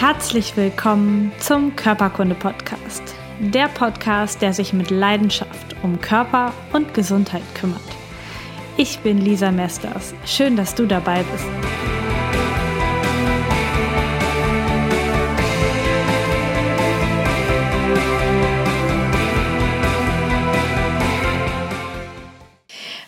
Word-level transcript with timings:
Herzlich 0.00 0.56
willkommen 0.56 1.32
zum 1.40 1.74
Körperkunde-Podcast. 1.74 3.02
Der 3.40 3.66
Podcast, 3.66 4.40
der 4.40 4.52
sich 4.52 4.72
mit 4.72 4.90
Leidenschaft 4.90 5.74
um 5.82 6.00
Körper 6.00 6.54
und 6.72 6.94
Gesundheit 6.94 7.42
kümmert. 7.56 7.82
Ich 8.76 9.00
bin 9.00 9.18
Lisa 9.18 9.50
Mesters. 9.50 10.14
Schön, 10.24 10.54
dass 10.54 10.76
du 10.76 10.86
dabei 10.86 11.24
bist. 11.24 11.48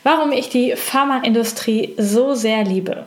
Warum 0.02 0.32
ich 0.32 0.48
die 0.48 0.74
Pharmaindustrie 0.74 1.94
so 1.98 2.34
sehr 2.34 2.64
liebe. 2.64 3.06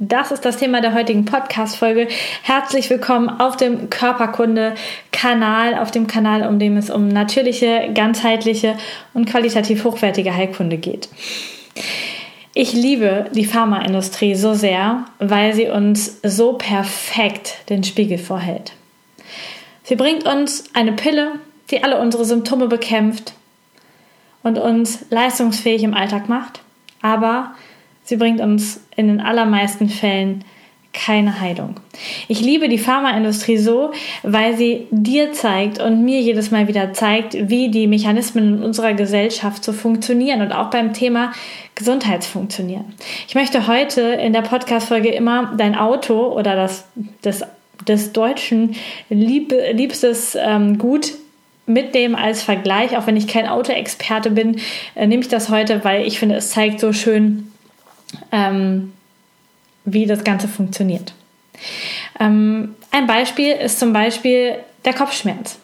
Das 0.00 0.30
ist 0.30 0.44
das 0.44 0.58
Thema 0.58 0.80
der 0.80 0.94
heutigen 0.94 1.24
Podcast-Folge. 1.24 2.06
Herzlich 2.44 2.88
willkommen 2.88 3.28
auf 3.28 3.56
dem 3.56 3.90
Körperkunde-Kanal, 3.90 5.74
auf 5.74 5.90
dem 5.90 6.06
Kanal, 6.06 6.46
um 6.46 6.60
dem 6.60 6.76
es 6.76 6.88
um 6.88 7.08
natürliche, 7.08 7.90
ganzheitliche 7.94 8.76
und 9.12 9.28
qualitativ 9.28 9.82
hochwertige 9.82 10.32
Heilkunde 10.32 10.76
geht. 10.76 11.08
Ich 12.54 12.74
liebe 12.74 13.24
die 13.34 13.44
Pharmaindustrie 13.44 14.36
so 14.36 14.54
sehr, 14.54 15.04
weil 15.18 15.52
sie 15.52 15.66
uns 15.66 16.20
so 16.22 16.52
perfekt 16.52 17.68
den 17.68 17.82
Spiegel 17.82 18.18
vorhält. 18.18 18.74
Sie 19.82 19.96
bringt 19.96 20.24
uns 20.26 20.72
eine 20.74 20.92
Pille, 20.92 21.32
die 21.72 21.82
alle 21.82 21.98
unsere 21.98 22.24
Symptome 22.24 22.68
bekämpft 22.68 23.32
und 24.44 24.58
uns 24.58 25.06
leistungsfähig 25.10 25.82
im 25.82 25.94
Alltag 25.94 26.28
macht, 26.28 26.60
aber 27.02 27.56
Sie 28.08 28.16
bringt 28.16 28.40
uns 28.40 28.80
in 28.96 29.08
den 29.08 29.20
allermeisten 29.20 29.90
Fällen 29.90 30.42
keine 30.94 31.42
Heilung. 31.42 31.74
Ich 32.26 32.40
liebe 32.40 32.70
die 32.70 32.78
Pharmaindustrie 32.78 33.58
so, 33.58 33.92
weil 34.22 34.56
sie 34.56 34.86
dir 34.90 35.32
zeigt 35.32 35.78
und 35.78 36.06
mir 36.06 36.18
jedes 36.18 36.50
Mal 36.50 36.68
wieder 36.68 36.94
zeigt, 36.94 37.34
wie 37.50 37.70
die 37.70 37.86
Mechanismen 37.86 38.54
in 38.54 38.62
unserer 38.62 38.94
Gesellschaft 38.94 39.62
so 39.62 39.74
funktionieren 39.74 40.40
und 40.40 40.52
auch 40.52 40.70
beim 40.70 40.94
Thema 40.94 41.32
Gesundheitsfunktionieren. 41.74 42.86
Ich 43.28 43.34
möchte 43.34 43.66
heute 43.66 44.00
in 44.00 44.32
der 44.32 44.40
Podcast-Folge 44.40 45.10
immer 45.10 45.52
dein 45.58 45.74
Auto 45.74 46.28
oder 46.28 46.56
das, 46.56 46.86
das 47.20 47.44
des 47.86 48.14
Deutschen 48.14 48.74
lieb, 49.10 49.52
liebstes 49.74 50.34
ähm, 50.34 50.78
Gut 50.78 51.12
mitnehmen 51.66 52.14
als 52.14 52.42
Vergleich. 52.42 52.96
Auch 52.96 53.06
wenn 53.06 53.18
ich 53.18 53.28
kein 53.28 53.46
Autoexperte 53.46 54.30
bin, 54.30 54.62
äh, 54.94 55.06
nehme 55.06 55.20
ich 55.20 55.28
das 55.28 55.50
heute, 55.50 55.84
weil 55.84 56.06
ich 56.06 56.18
finde, 56.18 56.36
es 56.36 56.52
zeigt 56.52 56.80
so 56.80 56.94
schön, 56.94 57.47
ähm, 58.32 58.92
wie 59.84 60.06
das 60.06 60.24
Ganze 60.24 60.48
funktioniert. 60.48 61.14
Ähm, 62.20 62.74
ein 62.90 63.06
Beispiel 63.06 63.52
ist 63.52 63.78
zum 63.78 63.92
Beispiel 63.92 64.56
der 64.84 64.94
Kopfschmerz. 64.94 65.58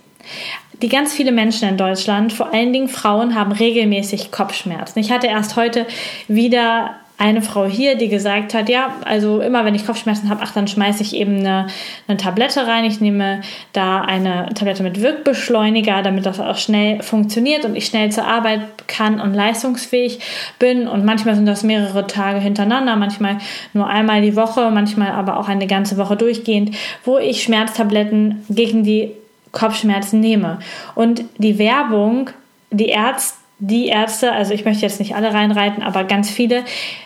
Die 0.83 0.89
ganz 0.89 1.15
viele 1.15 1.33
Menschen 1.33 1.69
in 1.69 1.77
Deutschland, 1.77 2.33
vor 2.33 2.53
allen 2.53 2.73
Dingen 2.73 2.89
Frauen, 2.89 3.35
haben 3.35 3.53
regelmäßig 3.53 4.33
Kopfschmerzen. 4.33 4.99
Ich 4.99 5.11
hatte 5.11 5.29
erst 5.29 5.57
heute 5.57 5.87
wieder 6.27 6.97
eine 7.17 7.43
Frau 7.43 7.65
hier, 7.65 7.97
die 7.97 8.09
gesagt 8.09 8.55
hat, 8.55 8.69
ja, 8.69 8.97
also 9.05 9.41
immer 9.41 9.65
wenn 9.65 9.77
ich 9.77 9.87
Kopfschmerzen 9.87 10.29
habe, 10.29 10.41
ach, 10.43 10.53
dann 10.53 10.67
schmeiße 10.67 11.03
ich 11.03 11.15
eben 11.15 11.39
eine, 11.39 11.69
eine 12.09 12.17
Tablette 12.17 12.67
rein. 12.67 12.85
Ich 12.85 13.01
nehme 13.01 13.41
da 13.73 14.01
eine 14.01 14.49
Tablette 14.55 14.83
mit 14.83 15.01
Wirkbeschleuniger, 15.01 16.03
damit 16.03 16.27
das 16.27 16.41
auch 16.41 16.57
schnell 16.57 17.03
funktioniert 17.03 17.65
und 17.65 17.77
ich 17.77 17.87
schnell 17.87 18.11
zur 18.11 18.27
Arbeit 18.27 18.63
kann 18.89 19.21
und 19.21 19.33
leistungsfähig 19.33 20.19
bin. 20.59 20.89
Und 20.89 21.05
manchmal 21.05 21.37
sind 21.37 21.47
das 21.47 21.63
mehrere 21.63 22.07
Tage 22.09 22.41
hintereinander, 22.41 22.97
manchmal 22.97 23.39
nur 23.75 23.87
einmal 23.87 24.21
die 24.21 24.35
Woche, 24.35 24.71
manchmal 24.73 25.13
aber 25.13 25.39
auch 25.39 25.49
eine 25.49 25.69
ganze 25.69 25.97
Woche 25.97 26.17
durchgehend, 26.17 26.75
wo 27.05 27.19
ich 27.19 27.45
Schmerztabletten 27.45 28.45
gegen 28.49 28.83
die 28.83 29.13
Kopfschmerzen 29.53 30.19
nehme. 30.19 30.59
Und 30.97 31.23
die 31.39 31.59
Werbung, 31.59 32.31
die 32.71 32.89
Ärzte, 32.89 33.44
die 33.59 33.87
Ärzte, 33.87 34.33
also 34.33 34.53
ich 34.53 34.65
möchte 34.65 34.83
jetzt 34.83 34.99
nicht 34.99 35.15
alle 35.15 35.33
reinreiten, 35.33 35.83
aber 35.83 36.05
ganz 36.05 36.29
viele 36.29 36.65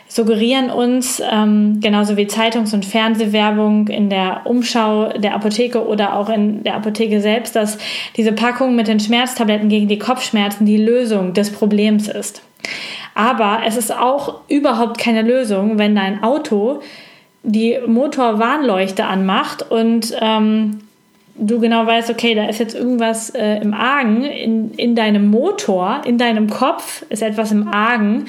suggerieren 0.08 0.70
uns, 0.70 1.22
ähm, 1.30 1.80
genauso 1.80 2.16
wie 2.16 2.26
Zeitungs- 2.26 2.72
und 2.72 2.86
Fernsehwerbung 2.86 3.88
in 3.88 4.08
der 4.08 4.42
Umschau 4.44 5.10
der 5.10 5.34
Apotheke 5.34 5.86
oder 5.86 6.16
auch 6.16 6.30
in 6.30 6.64
der 6.64 6.74
Apotheke 6.74 7.20
selbst, 7.20 7.54
dass 7.54 7.78
diese 8.16 8.32
Packung 8.32 8.74
mit 8.74 8.88
den 8.88 9.00
Schmerztabletten 9.00 9.68
gegen 9.68 9.88
die 9.88 9.98
Kopfschmerzen 9.98 10.64
die 10.64 10.78
Lösung 10.78 11.34
des 11.34 11.52
Problems 11.52 12.08
ist. 12.08 12.42
Aber 13.14 13.60
es 13.66 13.76
ist 13.76 13.94
auch 13.94 14.40
überhaupt 14.48 14.98
keine 14.98 15.22
Lösung, 15.22 15.78
wenn 15.78 15.94
dein 15.94 16.22
Auto 16.22 16.80
die 17.42 17.78
Motorwarnleuchte 17.86 19.04
anmacht 19.04 19.70
und 19.70 20.16
ähm, 20.20 20.80
du 21.38 21.60
genau 21.60 21.86
weißt, 21.86 22.10
okay, 22.10 22.34
da 22.34 22.46
ist 22.46 22.58
jetzt 22.58 22.74
irgendwas 22.74 23.30
äh, 23.30 23.56
im 23.60 23.72
Argen, 23.72 24.24
in, 24.24 24.72
in 24.72 24.94
deinem 24.94 25.28
Motor, 25.28 26.02
in 26.04 26.18
deinem 26.18 26.50
Kopf 26.50 27.02
ist 27.08 27.22
etwas 27.22 27.52
im 27.52 27.68
Argen 27.68 28.26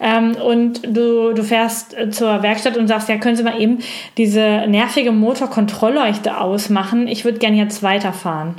ähm, 0.00 0.36
und 0.36 0.82
du, 0.84 1.32
du 1.32 1.42
fährst 1.42 1.96
äh, 1.96 2.10
zur 2.10 2.42
Werkstatt 2.42 2.76
und 2.76 2.88
sagst, 2.88 3.08
ja, 3.08 3.18
können 3.18 3.36
Sie 3.36 3.42
mal 3.42 3.60
eben 3.60 3.78
diese 4.16 4.64
nervige 4.68 5.12
Motorkontrollleuchte 5.12 6.38
ausmachen, 6.38 7.08
ich 7.08 7.24
würde 7.24 7.38
gerne 7.38 7.56
jetzt 7.56 7.82
weiterfahren. 7.82 8.54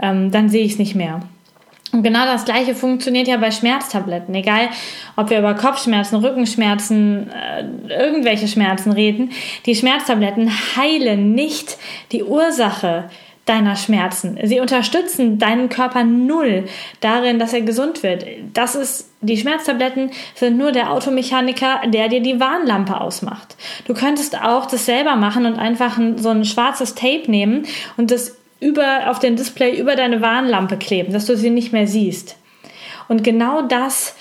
Ähm, 0.00 0.30
dann 0.30 0.48
sehe 0.48 0.64
ich 0.64 0.72
es 0.72 0.78
nicht 0.78 0.94
mehr. 0.94 1.20
Und 1.94 2.02
genau 2.02 2.24
das 2.24 2.44
gleiche 2.44 2.74
funktioniert 2.74 3.28
ja 3.28 3.36
bei 3.36 3.52
Schmerztabletten. 3.52 4.34
Egal, 4.34 4.68
ob 5.14 5.30
wir 5.30 5.38
über 5.38 5.54
Kopfschmerzen, 5.54 6.16
Rückenschmerzen, 6.16 7.30
äh, 7.30 7.64
irgendwelche 7.88 8.48
Schmerzen 8.48 8.90
reden. 8.90 9.30
Die 9.64 9.76
Schmerztabletten 9.76 10.50
heilen 10.76 11.36
nicht 11.36 11.78
die 12.10 12.24
Ursache 12.24 13.04
deiner 13.46 13.76
Schmerzen. 13.76 14.38
Sie 14.42 14.60
unterstützen 14.60 15.38
deinen 15.38 15.68
Körper 15.68 16.04
null 16.04 16.64
darin, 17.00 17.38
dass 17.38 17.52
er 17.52 17.60
gesund 17.60 18.02
wird. 18.02 18.24
Das 18.54 18.74
ist, 18.74 19.10
die 19.20 19.36
Schmerztabletten 19.36 20.10
sind 20.34 20.56
nur 20.56 20.72
der 20.72 20.90
Automechaniker, 20.90 21.82
der 21.86 22.08
dir 22.08 22.20
die 22.20 22.40
Warnlampe 22.40 23.00
ausmacht. 23.00 23.56
Du 23.86 23.94
könntest 23.94 24.40
auch 24.40 24.66
das 24.66 24.86
selber 24.86 25.16
machen 25.16 25.44
und 25.44 25.58
einfach 25.58 25.98
so 26.16 26.30
ein 26.30 26.44
schwarzes 26.44 26.94
Tape 26.94 27.30
nehmen 27.30 27.66
und 27.96 28.10
das 28.10 28.36
über, 28.60 29.10
auf 29.10 29.18
den 29.18 29.36
Display 29.36 29.78
über 29.78 29.94
deine 29.94 30.22
Warnlampe 30.22 30.78
kleben, 30.78 31.12
dass 31.12 31.26
du 31.26 31.36
sie 31.36 31.50
nicht 31.50 31.72
mehr 31.72 31.86
siehst. 31.86 32.36
Und 33.08 33.22
genau 33.22 33.62
das 33.62 34.14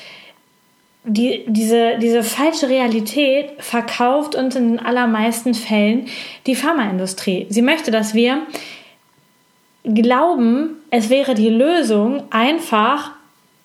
die, 1.06 1.44
diese, 1.48 1.98
diese 2.00 2.24
falsche 2.24 2.70
Realität 2.70 3.52
verkauft 3.60 4.36
uns 4.36 4.56
in 4.56 4.78
den 4.78 4.80
allermeisten 4.80 5.54
Fällen 5.54 6.08
die 6.48 6.56
Pharmaindustrie. 6.56 7.46
Sie 7.50 7.62
möchte, 7.62 7.92
dass 7.92 8.14
wir 8.14 8.44
glauben, 9.84 10.78
es 10.90 11.10
wäre 11.10 11.36
die 11.36 11.50
Lösung, 11.50 12.24
einfach 12.30 13.12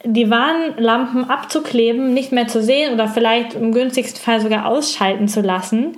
die 0.04 0.30
Warnlampen 0.30 1.28
abzukleben, 1.28 2.14
nicht 2.14 2.32
mehr 2.32 2.46
zu 2.46 2.62
sehen 2.62 2.94
oder 2.94 3.08
vielleicht 3.08 3.54
im 3.54 3.72
günstigsten 3.72 4.20
Fall 4.20 4.40
sogar 4.40 4.66
ausschalten 4.66 5.28
zu 5.28 5.40
lassen. 5.40 5.96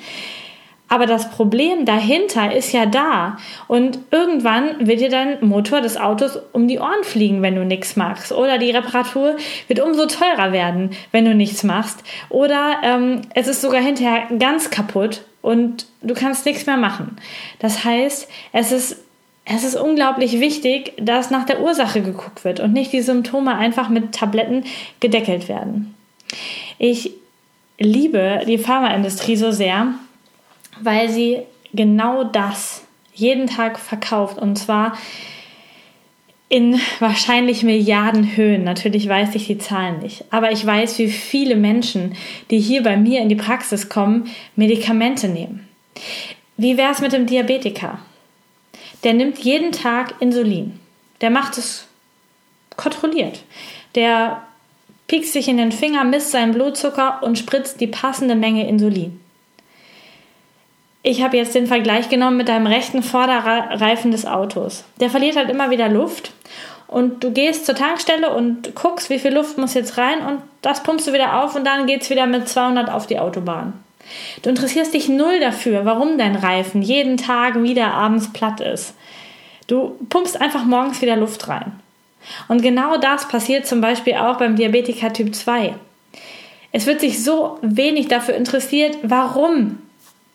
Aber 0.88 1.06
das 1.06 1.30
Problem 1.30 1.84
dahinter 1.84 2.52
ist 2.52 2.72
ja 2.72 2.84
da. 2.84 3.36
Und 3.68 4.00
irgendwann 4.10 4.88
wird 4.88 5.00
dir 5.00 5.08
dein 5.08 5.38
Motor 5.40 5.80
des 5.80 5.96
Autos 5.96 6.36
um 6.52 6.66
die 6.66 6.80
Ohren 6.80 7.04
fliegen, 7.04 7.42
wenn 7.42 7.54
du 7.54 7.64
nichts 7.64 7.94
machst. 7.94 8.32
Oder 8.32 8.58
die 8.58 8.72
Reparatur 8.72 9.36
wird 9.68 9.78
umso 9.78 10.06
teurer 10.06 10.50
werden, 10.50 10.90
wenn 11.12 11.24
du 11.24 11.32
nichts 11.32 11.62
machst. 11.62 12.02
Oder 12.28 12.78
ähm, 12.82 13.22
es 13.34 13.46
ist 13.46 13.60
sogar 13.60 13.80
hinterher 13.80 14.36
ganz 14.36 14.70
kaputt 14.70 15.22
und 15.42 15.86
du 16.02 16.14
kannst 16.14 16.44
nichts 16.44 16.66
mehr 16.66 16.76
machen. 16.76 17.16
Das 17.60 17.84
heißt, 17.84 18.28
es 18.52 18.72
ist 18.72 18.96
es 19.52 19.64
ist 19.64 19.74
unglaublich 19.74 20.38
wichtig, 20.38 20.92
dass 20.96 21.30
nach 21.30 21.44
der 21.44 21.60
Ursache 21.60 22.02
geguckt 22.02 22.44
wird 22.44 22.60
und 22.60 22.72
nicht 22.72 22.92
die 22.92 23.02
Symptome 23.02 23.56
einfach 23.56 23.88
mit 23.88 24.12
Tabletten 24.12 24.64
gedeckelt 25.00 25.48
werden. 25.48 25.94
Ich 26.78 27.10
liebe 27.78 28.42
die 28.46 28.58
Pharmaindustrie 28.58 29.34
so 29.34 29.50
sehr, 29.50 29.88
weil 30.80 31.08
sie 31.08 31.40
genau 31.72 32.22
das 32.22 32.84
jeden 33.12 33.48
Tag 33.48 33.80
verkauft 33.80 34.38
und 34.38 34.56
zwar 34.56 34.96
in 36.48 36.80
wahrscheinlich 37.00 37.64
Milliardenhöhen. 37.64 38.62
Natürlich 38.62 39.08
weiß 39.08 39.34
ich 39.34 39.48
die 39.48 39.58
Zahlen 39.58 39.98
nicht. 39.98 40.24
Aber 40.30 40.52
ich 40.52 40.64
weiß, 40.64 40.98
wie 40.98 41.08
viele 41.08 41.56
Menschen, 41.56 42.14
die 42.50 42.60
hier 42.60 42.84
bei 42.84 42.96
mir 42.96 43.20
in 43.20 43.28
die 43.28 43.36
Praxis 43.36 43.88
kommen, 43.88 44.28
Medikamente 44.54 45.28
nehmen. 45.28 45.68
Wie 46.56 46.76
wäre 46.76 46.92
es 46.92 47.00
mit 47.00 47.12
dem 47.12 47.26
Diabetiker? 47.26 47.98
Der 49.04 49.14
nimmt 49.14 49.38
jeden 49.38 49.72
Tag 49.72 50.14
Insulin. 50.20 50.78
Der 51.20 51.30
macht 51.30 51.58
es 51.58 51.86
kontrolliert. 52.76 53.42
Der 53.94 54.42
piekst 55.06 55.32
sich 55.32 55.48
in 55.48 55.56
den 55.56 55.72
Finger, 55.72 56.04
misst 56.04 56.30
seinen 56.30 56.52
Blutzucker 56.52 57.22
und 57.22 57.38
spritzt 57.38 57.80
die 57.80 57.86
passende 57.86 58.34
Menge 58.34 58.68
Insulin. 58.68 59.20
Ich 61.02 61.22
habe 61.22 61.38
jetzt 61.38 61.54
den 61.54 61.66
Vergleich 61.66 62.10
genommen 62.10 62.36
mit 62.36 62.48
deinem 62.48 62.66
rechten 62.66 63.02
Vorderreifen 63.02 64.10
des 64.10 64.26
Autos. 64.26 64.84
Der 65.00 65.08
verliert 65.08 65.36
halt 65.36 65.48
immer 65.48 65.70
wieder 65.70 65.88
Luft 65.88 66.32
und 66.86 67.24
du 67.24 67.32
gehst 67.32 67.64
zur 67.64 67.74
Tankstelle 67.74 68.34
und 68.34 68.74
guckst, 68.74 69.08
wie 69.08 69.18
viel 69.18 69.32
Luft 69.32 69.56
muss 69.56 69.74
jetzt 69.74 69.96
rein 69.96 70.20
und 70.26 70.42
das 70.60 70.82
pumpst 70.82 71.06
du 71.06 71.12
wieder 71.12 71.42
auf 71.42 71.56
und 71.56 71.64
dann 71.64 71.86
geht 71.86 72.02
es 72.02 72.10
wieder 72.10 72.26
mit 72.26 72.48
200 72.48 72.90
auf 72.90 73.06
die 73.06 73.18
Autobahn. 73.18 73.72
Du 74.42 74.50
interessierst 74.50 74.94
dich 74.94 75.08
null 75.08 75.40
dafür, 75.40 75.84
warum 75.84 76.18
dein 76.18 76.36
Reifen 76.36 76.82
jeden 76.82 77.16
Tag 77.16 77.62
wieder 77.62 77.92
abends 77.94 78.32
platt 78.32 78.60
ist. 78.60 78.94
Du 79.66 79.96
pumpst 80.08 80.40
einfach 80.40 80.64
morgens 80.64 81.00
wieder 81.00 81.16
Luft 81.16 81.48
rein. 81.48 81.72
Und 82.48 82.62
genau 82.62 82.96
das 82.96 83.28
passiert 83.28 83.66
zum 83.66 83.80
Beispiel 83.80 84.14
auch 84.14 84.38
beim 84.38 84.56
Diabetiker 84.56 85.12
Typ 85.12 85.34
2. 85.34 85.74
Es 86.72 86.86
wird 86.86 87.00
sich 87.00 87.22
so 87.22 87.58
wenig 87.62 88.08
dafür 88.08 88.34
interessiert, 88.34 88.98
warum 89.02 89.78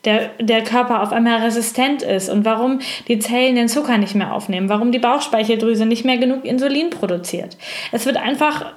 der, 0.05 0.29
der 0.39 0.63
Körper 0.63 1.01
auf 1.01 1.11
einmal 1.11 1.41
resistent 1.41 2.01
ist 2.01 2.29
und 2.29 2.45
warum 2.45 2.79
die 3.07 3.19
Zellen 3.19 3.55
den 3.55 3.69
Zucker 3.69 3.97
nicht 3.97 4.15
mehr 4.15 4.33
aufnehmen, 4.33 4.69
warum 4.69 4.91
die 4.91 4.99
Bauchspeicheldrüse 4.99 5.85
nicht 5.85 6.05
mehr 6.05 6.17
genug 6.17 6.45
Insulin 6.45 6.91
produziert. 6.91 7.57
Es 7.91 8.05
wird 8.05 8.17
einfach 8.17 8.73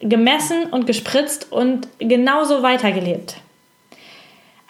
gemessen 0.00 0.64
und 0.70 0.86
gespritzt 0.86 1.52
und 1.52 1.88
genauso 1.98 2.62
weitergelebt. 2.62 3.36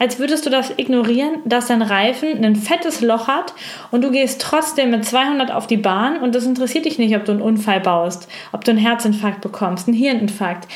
Als 0.04 0.18
würdest 0.18 0.44
du 0.44 0.50
das 0.50 0.70
ignorieren, 0.76 1.36
dass 1.46 1.68
dein 1.68 1.80
Reifen 1.80 2.44
ein 2.44 2.56
fettes 2.56 3.00
Loch 3.00 3.26
hat 3.26 3.54
und 3.90 4.04
du 4.04 4.10
gehst 4.10 4.38
trotzdem 4.42 4.90
mit 4.90 5.06
200 5.06 5.50
auf 5.50 5.66
die 5.66 5.78
Bahn 5.78 6.18
und 6.18 6.34
das 6.34 6.44
interessiert 6.44 6.84
dich 6.84 6.98
nicht, 6.98 7.16
ob 7.16 7.24
du 7.24 7.32
einen 7.32 7.40
Unfall 7.40 7.80
baust, 7.80 8.28
ob 8.52 8.66
du 8.66 8.72
einen 8.72 8.80
Herzinfarkt 8.80 9.40
bekommst, 9.40 9.88
einen 9.88 9.96
Hirninfarkt. 9.96 10.68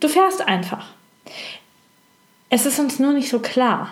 Du 0.00 0.08
fährst 0.08 0.48
einfach. 0.48 0.86
Es 2.48 2.64
ist 2.64 2.78
uns 2.78 2.98
nur 2.98 3.12
nicht 3.12 3.28
so 3.28 3.40
klar. 3.40 3.90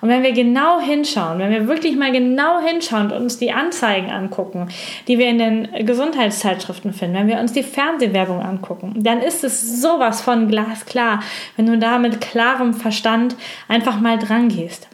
Und 0.00 0.08
wenn 0.08 0.22
wir 0.22 0.32
genau 0.32 0.80
hinschauen, 0.80 1.38
wenn 1.38 1.50
wir 1.50 1.68
wirklich 1.68 1.96
mal 1.96 2.12
genau 2.12 2.60
hinschauen 2.60 3.10
und 3.10 3.22
uns 3.22 3.38
die 3.38 3.52
Anzeigen 3.52 4.10
angucken, 4.10 4.68
die 5.08 5.18
wir 5.18 5.28
in 5.28 5.38
den 5.38 5.86
Gesundheitszeitschriften 5.86 6.92
finden, 6.92 7.16
wenn 7.16 7.28
wir 7.28 7.38
uns 7.38 7.52
die 7.52 7.62
Fernsehwerbung 7.62 8.40
angucken, 8.40 8.94
dann 8.96 9.20
ist 9.20 9.44
es 9.44 9.80
sowas 9.80 10.20
von 10.20 10.48
glasklar, 10.48 11.22
wenn 11.56 11.66
du 11.66 11.78
da 11.78 11.98
mit 11.98 12.20
klarem 12.20 12.74
Verstand 12.74 13.36
einfach 13.68 14.00
mal 14.00 14.18
dran 14.18 14.48
gehst. 14.48 14.88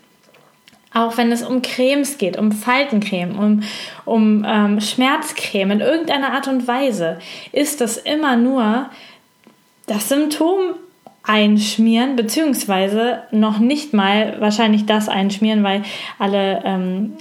Auch 0.94 1.16
wenn 1.16 1.32
es 1.32 1.42
um 1.42 1.62
Cremes 1.62 2.18
geht, 2.18 2.36
um 2.36 2.52
Faltencreme, 2.52 3.38
um, 3.38 3.62
um 4.04 4.44
ähm, 4.46 4.80
Schmerzcreme 4.80 5.70
in 5.72 5.80
irgendeiner 5.80 6.32
Art 6.32 6.48
und 6.48 6.68
Weise, 6.68 7.18
ist 7.50 7.80
das 7.80 7.96
immer 7.96 8.36
nur 8.36 8.90
das 9.86 10.08
Symptom 10.08 10.74
einschmieren, 11.22 12.16
beziehungsweise 12.16 13.22
noch 13.30 13.58
nicht 13.58 13.92
mal 13.92 14.36
wahrscheinlich 14.40 14.86
das 14.86 15.08
einschmieren, 15.08 15.62
weil 15.62 15.82
alle, 16.18 16.62
ähm, 16.64 17.12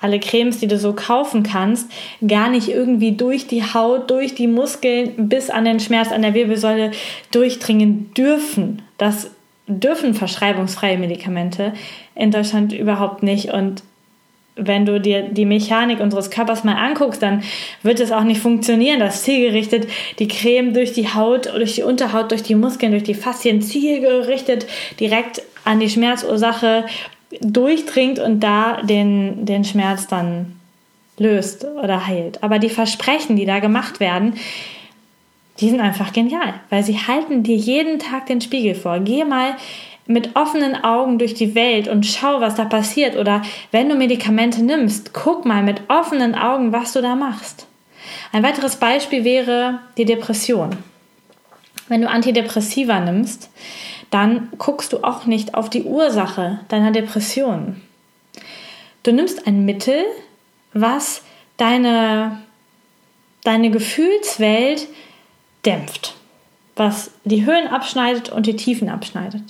alle 0.00 0.20
Cremes, 0.20 0.58
die 0.58 0.66
du 0.66 0.78
so 0.78 0.94
kaufen 0.94 1.42
kannst, 1.42 1.90
gar 2.26 2.48
nicht 2.48 2.68
irgendwie 2.68 3.12
durch 3.12 3.46
die 3.46 3.62
Haut, 3.62 4.10
durch 4.10 4.34
die 4.34 4.46
Muskeln 4.46 5.28
bis 5.28 5.50
an 5.50 5.64
den 5.64 5.80
Schmerz 5.80 6.12
an 6.12 6.22
der 6.22 6.34
Wirbelsäule 6.34 6.92
durchdringen 7.30 8.12
dürfen. 8.14 8.82
Das 8.98 9.30
dürfen 9.66 10.14
verschreibungsfreie 10.14 10.98
Medikamente 10.98 11.72
in 12.14 12.30
Deutschland 12.30 12.72
überhaupt 12.72 13.22
nicht. 13.22 13.52
Und 13.52 13.82
wenn 14.56 14.86
du 14.86 15.00
dir 15.00 15.22
die 15.22 15.46
Mechanik 15.46 16.00
unseres 16.00 16.30
Körpers 16.30 16.62
mal 16.62 16.76
anguckst, 16.76 17.22
dann 17.22 17.42
wird 17.82 17.98
es 18.00 18.12
auch 18.12 18.22
nicht 18.22 18.40
funktionieren, 18.40 19.00
dass 19.00 19.24
zielgerichtet 19.24 19.88
die 20.18 20.28
Creme 20.28 20.72
durch 20.72 20.92
die 20.92 21.08
Haut, 21.08 21.46
durch 21.46 21.74
die 21.74 21.82
Unterhaut, 21.82 22.30
durch 22.30 22.42
die 22.42 22.54
Muskeln, 22.54 22.92
durch 22.92 23.02
die 23.02 23.14
Faszien 23.14 23.62
zielgerichtet 23.62 24.66
direkt 25.00 25.42
an 25.64 25.80
die 25.80 25.90
Schmerzursache 25.90 26.84
durchdringt 27.40 28.20
und 28.20 28.40
da 28.40 28.80
den, 28.82 29.44
den 29.44 29.64
Schmerz 29.64 30.06
dann 30.06 30.60
löst 31.18 31.64
oder 31.64 32.06
heilt. 32.06 32.42
Aber 32.42 32.58
die 32.58 32.68
Versprechen, 32.68 33.36
die 33.36 33.46
da 33.46 33.58
gemacht 33.58 33.98
werden, 33.98 34.34
die 35.60 35.70
sind 35.70 35.80
einfach 35.80 36.12
genial, 36.12 36.54
weil 36.70 36.82
sie 36.82 36.98
halten 36.98 37.42
dir 37.42 37.56
jeden 37.56 37.98
Tag 37.98 38.26
den 38.26 38.40
Spiegel 38.40 38.74
vor. 38.74 38.98
Geh 39.00 39.24
mal 39.24 39.54
mit 40.06 40.36
offenen 40.36 40.84
Augen 40.84 41.18
durch 41.18 41.34
die 41.34 41.54
Welt 41.54 41.88
und 41.88 42.04
schau, 42.04 42.40
was 42.40 42.56
da 42.56 42.64
passiert. 42.64 43.16
Oder 43.16 43.42
wenn 43.70 43.88
du 43.88 43.94
Medikamente 43.94 44.62
nimmst, 44.62 45.14
guck 45.14 45.44
mal 45.44 45.62
mit 45.62 45.82
offenen 45.88 46.34
Augen, 46.34 46.72
was 46.72 46.92
du 46.92 47.00
da 47.00 47.14
machst. 47.14 47.66
Ein 48.32 48.42
weiteres 48.42 48.76
Beispiel 48.76 49.24
wäre 49.24 49.80
die 49.96 50.04
Depression. 50.04 50.76
Wenn 51.88 52.02
du 52.02 52.08
Antidepressiva 52.08 53.00
nimmst, 53.00 53.50
dann 54.10 54.48
guckst 54.58 54.92
du 54.92 55.02
auch 55.02 55.26
nicht 55.26 55.54
auf 55.54 55.70
die 55.70 55.84
Ursache 55.84 56.60
deiner 56.68 56.92
Depression. 56.92 57.80
Du 59.02 59.12
nimmst 59.12 59.46
ein 59.46 59.64
Mittel, 59.64 60.04
was 60.72 61.22
deine, 61.56 62.42
deine 63.42 63.70
Gefühlswelt 63.70 64.86
dämpft, 65.64 66.14
was 66.76 67.10
die 67.24 67.44
Höhen 67.44 67.66
abschneidet 67.66 68.30
und 68.30 68.46
die 68.46 68.56
Tiefen 68.56 68.88
abschneidet. 68.88 69.42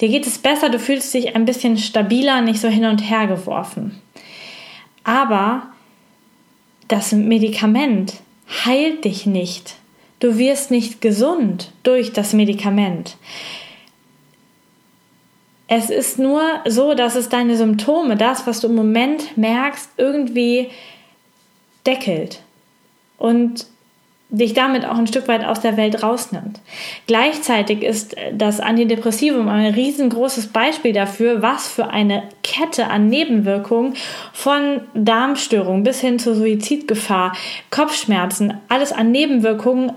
Dir 0.00 0.08
geht 0.08 0.26
es 0.26 0.38
besser, 0.38 0.70
du 0.70 0.78
fühlst 0.78 1.12
dich 1.14 1.34
ein 1.36 1.44
bisschen 1.44 1.78
stabiler, 1.78 2.40
nicht 2.40 2.60
so 2.60 2.68
hin 2.68 2.84
und 2.84 2.98
her 2.98 3.26
geworfen. 3.26 4.00
Aber 5.04 5.68
das 6.88 7.12
Medikament 7.12 8.14
heilt 8.64 9.04
dich 9.04 9.26
nicht. 9.26 9.76
Du 10.20 10.38
wirst 10.38 10.70
nicht 10.70 11.00
gesund 11.00 11.72
durch 11.82 12.12
das 12.12 12.32
Medikament. 12.32 13.16
Es 15.66 15.90
ist 15.90 16.18
nur 16.18 16.42
so, 16.66 16.94
dass 16.94 17.14
es 17.14 17.28
deine 17.28 17.56
Symptome, 17.56 18.16
das, 18.16 18.46
was 18.46 18.60
du 18.60 18.68
im 18.68 18.74
Moment 18.74 19.36
merkst, 19.36 19.90
irgendwie 19.96 20.70
deckelt. 21.86 22.42
Und 23.18 23.66
dich 24.36 24.54
damit 24.54 24.84
auch 24.84 24.98
ein 24.98 25.06
Stück 25.06 25.28
weit 25.28 25.44
aus 25.44 25.60
der 25.60 25.76
Welt 25.76 26.02
rausnimmt. 26.02 26.60
Gleichzeitig 27.06 27.82
ist 27.82 28.16
das 28.32 28.60
Antidepressivum 28.60 29.48
ein 29.48 29.72
riesengroßes 29.72 30.48
Beispiel 30.48 30.92
dafür, 30.92 31.42
was 31.42 31.68
für 31.68 31.88
eine 31.88 32.24
Kette 32.42 32.88
an 32.88 33.08
Nebenwirkungen 33.08 33.94
von 34.32 34.80
Darmstörungen 34.94 35.82
bis 35.82 36.00
hin 36.00 36.18
zur 36.18 36.34
Suizidgefahr, 36.34 37.36
Kopfschmerzen, 37.70 38.54
alles 38.68 38.92
an 38.92 39.10
Nebenwirkungen 39.12 39.92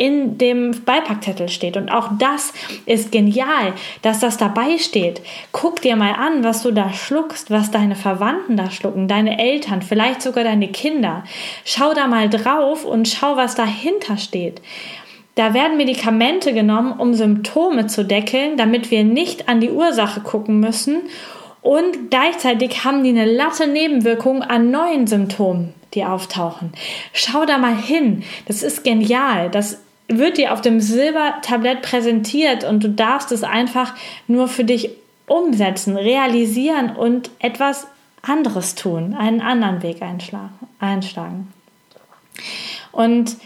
in 0.00 0.38
dem 0.38 0.70
Beipackzettel 0.86 1.50
steht. 1.50 1.76
Und 1.76 1.90
auch 1.90 2.08
das 2.18 2.54
ist 2.86 3.12
genial, 3.12 3.74
dass 4.00 4.18
das 4.18 4.38
dabei 4.38 4.78
steht. 4.78 5.20
Guck 5.52 5.82
dir 5.82 5.94
mal 5.94 6.14
an, 6.14 6.42
was 6.42 6.62
du 6.62 6.70
da 6.70 6.94
schluckst, 6.94 7.50
was 7.50 7.70
deine 7.70 7.96
Verwandten 7.96 8.56
da 8.56 8.70
schlucken, 8.70 9.08
deine 9.08 9.38
Eltern, 9.38 9.82
vielleicht 9.82 10.22
sogar 10.22 10.42
deine 10.42 10.68
Kinder. 10.68 11.24
Schau 11.66 11.92
da 11.92 12.06
mal 12.06 12.30
drauf 12.30 12.86
und 12.86 13.08
schau, 13.08 13.36
was 13.36 13.56
dahinter 13.56 14.16
steht. 14.16 14.62
Da 15.34 15.52
werden 15.52 15.76
Medikamente 15.76 16.54
genommen, 16.54 16.98
um 16.98 17.12
Symptome 17.12 17.86
zu 17.86 18.02
deckeln, 18.02 18.56
damit 18.56 18.90
wir 18.90 19.04
nicht 19.04 19.50
an 19.50 19.60
die 19.60 19.70
Ursache 19.70 20.22
gucken 20.22 20.60
müssen. 20.60 21.02
Und 21.60 22.10
gleichzeitig 22.10 22.84
haben 22.84 23.04
die 23.04 23.10
eine 23.10 23.30
Latte 23.30 23.66
Nebenwirkungen 23.66 24.40
an 24.40 24.70
neuen 24.70 25.06
Symptomen, 25.06 25.74
die 25.92 26.06
auftauchen. 26.06 26.72
Schau 27.12 27.44
da 27.44 27.58
mal 27.58 27.76
hin. 27.76 28.22
Das 28.46 28.62
ist 28.62 28.82
genial. 28.82 29.50
Das 29.50 29.82
wird 30.10 30.38
dir 30.38 30.52
auf 30.52 30.60
dem 30.60 30.80
Silbertablett 30.80 31.82
präsentiert 31.82 32.64
und 32.64 32.82
du 32.82 32.88
darfst 32.88 33.32
es 33.32 33.42
einfach 33.42 33.94
nur 34.26 34.48
für 34.48 34.64
dich 34.64 34.90
umsetzen, 35.26 35.96
realisieren 35.96 36.96
und 36.96 37.30
etwas 37.38 37.86
anderes 38.22 38.74
tun, 38.74 39.14
einen 39.14 39.40
anderen 39.40 39.82
Weg 39.82 40.02
einschlagen. 40.02 41.52
Und 42.92 43.36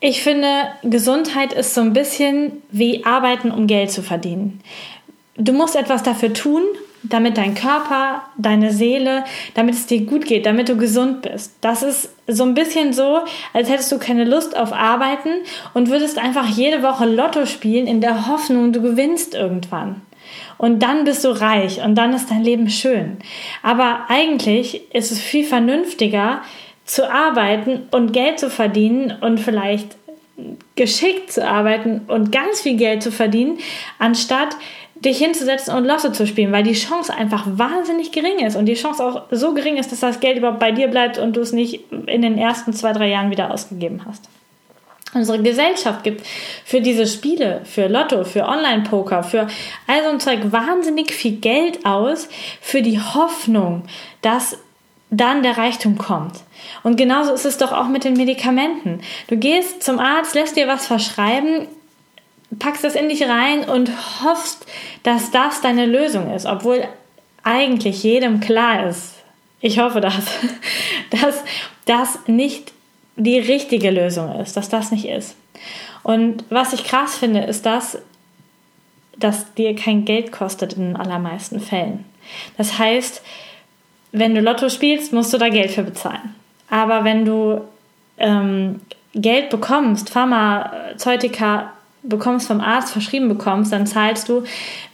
ich 0.00 0.22
finde, 0.22 0.48
Gesundheit 0.82 1.52
ist 1.52 1.74
so 1.74 1.80
ein 1.80 1.92
bisschen 1.92 2.62
wie 2.70 3.04
Arbeiten, 3.04 3.50
um 3.50 3.66
Geld 3.66 3.90
zu 3.90 4.02
verdienen. 4.02 4.60
Du 5.36 5.52
musst 5.52 5.76
etwas 5.76 6.02
dafür 6.02 6.32
tun 6.32 6.62
damit 7.02 7.36
dein 7.36 7.54
Körper, 7.54 8.22
deine 8.36 8.72
Seele, 8.72 9.24
damit 9.54 9.74
es 9.74 9.86
dir 9.86 10.02
gut 10.02 10.24
geht, 10.24 10.46
damit 10.46 10.68
du 10.68 10.76
gesund 10.76 11.22
bist. 11.22 11.54
Das 11.60 11.82
ist 11.82 12.10
so 12.26 12.44
ein 12.44 12.54
bisschen 12.54 12.92
so, 12.92 13.20
als 13.52 13.68
hättest 13.68 13.90
du 13.92 13.98
keine 13.98 14.24
Lust 14.24 14.56
auf 14.56 14.72
Arbeiten 14.72 15.30
und 15.74 15.90
würdest 15.90 16.18
einfach 16.18 16.48
jede 16.48 16.82
Woche 16.82 17.06
Lotto 17.06 17.46
spielen 17.46 17.86
in 17.86 18.00
der 18.00 18.28
Hoffnung, 18.28 18.72
du 18.72 18.80
gewinnst 18.80 19.34
irgendwann. 19.34 20.02
Und 20.58 20.82
dann 20.82 21.04
bist 21.04 21.24
du 21.24 21.30
reich 21.30 21.82
und 21.84 21.96
dann 21.96 22.12
ist 22.14 22.30
dein 22.30 22.44
Leben 22.44 22.70
schön. 22.70 23.18
Aber 23.62 24.06
eigentlich 24.08 24.92
ist 24.94 25.10
es 25.10 25.20
viel 25.20 25.44
vernünftiger 25.44 26.42
zu 26.84 27.10
arbeiten 27.10 27.88
und 27.90 28.12
Geld 28.12 28.38
zu 28.38 28.48
verdienen 28.48 29.12
und 29.20 29.40
vielleicht 29.40 29.96
geschickt 30.76 31.32
zu 31.32 31.46
arbeiten 31.46 32.02
und 32.08 32.32
ganz 32.32 32.62
viel 32.62 32.76
Geld 32.76 33.02
zu 33.02 33.12
verdienen, 33.12 33.58
anstatt 33.98 34.56
dich 35.04 35.18
hinzusetzen 35.18 35.74
und 35.74 35.84
Lotto 35.84 36.12
zu 36.12 36.26
spielen, 36.26 36.52
weil 36.52 36.62
die 36.62 36.74
Chance 36.74 37.12
einfach 37.12 37.44
wahnsinnig 37.46 38.12
gering 38.12 38.38
ist 38.38 38.56
und 38.56 38.66
die 38.66 38.74
Chance 38.74 39.04
auch 39.04 39.22
so 39.30 39.52
gering 39.52 39.76
ist, 39.76 39.90
dass 39.90 40.00
das 40.00 40.20
Geld 40.20 40.38
überhaupt 40.38 40.60
bei 40.60 40.70
dir 40.70 40.88
bleibt 40.88 41.18
und 41.18 41.36
du 41.36 41.40
es 41.40 41.52
nicht 41.52 41.80
in 42.06 42.22
den 42.22 42.38
ersten 42.38 42.72
zwei, 42.72 42.92
drei 42.92 43.08
Jahren 43.08 43.30
wieder 43.30 43.52
ausgegeben 43.52 44.02
hast. 44.06 44.28
Unsere 45.14 45.42
Gesellschaft 45.42 46.04
gibt 46.04 46.26
für 46.64 46.80
diese 46.80 47.06
Spiele, 47.06 47.60
für 47.64 47.88
Lotto, 47.88 48.24
für 48.24 48.46
Online-Poker, 48.46 49.22
für 49.22 49.46
all 49.86 50.02
so 50.04 50.08
ein 50.08 50.20
Zeug 50.20 50.52
wahnsinnig 50.52 51.12
viel 51.12 51.32
Geld 51.32 51.84
aus, 51.84 52.28
für 52.60 52.80
die 52.80 52.98
Hoffnung, 52.98 53.82
dass 54.22 54.56
dann 55.10 55.42
der 55.42 55.58
Reichtum 55.58 55.98
kommt. 55.98 56.40
Und 56.82 56.96
genauso 56.96 57.34
ist 57.34 57.44
es 57.44 57.58
doch 57.58 57.72
auch 57.72 57.88
mit 57.88 58.04
den 58.04 58.14
Medikamenten. 58.14 59.00
Du 59.28 59.36
gehst 59.36 59.82
zum 59.82 59.98
Arzt, 59.98 60.34
lässt 60.34 60.56
dir 60.56 60.68
was 60.68 60.86
verschreiben, 60.86 61.66
packst 62.58 62.84
das 62.84 62.94
in 62.94 63.08
dich 63.08 63.22
rein 63.22 63.64
und 63.68 63.90
hoffst, 64.22 64.66
dass 65.02 65.30
das 65.30 65.60
deine 65.60 65.86
Lösung 65.86 66.34
ist, 66.34 66.46
obwohl 66.46 66.84
eigentlich 67.42 68.02
jedem 68.02 68.40
klar 68.40 68.86
ist, 68.86 69.14
ich 69.60 69.78
hoffe 69.78 70.00
das, 70.00 70.14
dass 71.10 71.42
das 71.86 72.18
nicht 72.26 72.72
die 73.16 73.38
richtige 73.38 73.90
Lösung 73.90 74.34
ist, 74.40 74.56
dass 74.56 74.68
das 74.68 74.90
nicht 74.90 75.06
ist. 75.06 75.36
Und 76.02 76.44
was 76.50 76.72
ich 76.72 76.84
krass 76.84 77.16
finde, 77.16 77.40
ist 77.40 77.64
das, 77.66 77.98
dass 79.16 79.54
dir 79.54 79.76
kein 79.76 80.04
Geld 80.04 80.32
kostet 80.32 80.72
in 80.72 80.88
den 80.88 80.96
allermeisten 80.96 81.60
Fällen. 81.60 82.04
Das 82.56 82.78
heißt, 82.78 83.22
wenn 84.10 84.34
du 84.34 84.40
Lotto 84.40 84.68
spielst, 84.68 85.12
musst 85.12 85.32
du 85.32 85.38
da 85.38 85.48
Geld 85.48 85.70
für 85.70 85.82
bezahlen. 85.82 86.34
Aber 86.68 87.04
wenn 87.04 87.24
du 87.24 87.62
ähm, 88.18 88.80
Geld 89.14 89.50
bekommst, 89.50 90.10
Pharmazeutika 90.10 91.72
bekommst, 92.02 92.48
vom 92.48 92.60
Arzt 92.60 92.92
verschrieben 92.92 93.28
bekommst, 93.28 93.72
dann 93.72 93.86
zahlst 93.86 94.28
du 94.28 94.42